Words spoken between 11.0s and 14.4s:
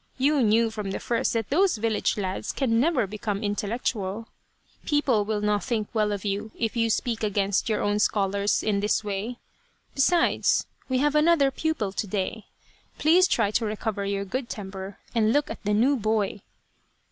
another pupil to day. Please try to recover your